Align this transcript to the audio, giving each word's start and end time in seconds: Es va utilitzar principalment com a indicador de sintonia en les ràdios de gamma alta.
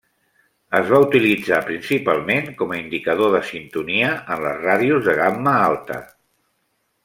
Es 0.77 0.87
va 0.93 1.01
utilitzar 1.03 1.59
principalment 1.67 2.49
com 2.63 2.73
a 2.75 2.79
indicador 2.85 3.37
de 3.37 3.43
sintonia 3.53 4.11
en 4.37 4.43
les 4.49 4.59
ràdios 4.67 5.07
de 5.11 5.17
gamma 5.23 5.55
alta. 5.71 6.01